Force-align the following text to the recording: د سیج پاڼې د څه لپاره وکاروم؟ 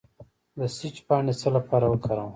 د 0.57 0.59
سیج 0.77 0.95
پاڼې 1.07 1.33
د 1.35 1.37
څه 1.39 1.47
لپاره 1.57 1.85
وکاروم؟ 1.87 2.29